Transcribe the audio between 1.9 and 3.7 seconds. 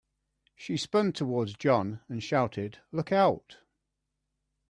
and shouted, "Look Out!"